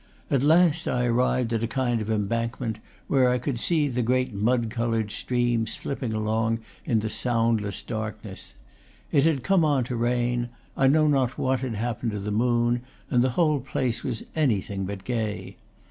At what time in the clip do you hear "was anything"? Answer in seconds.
14.03-14.85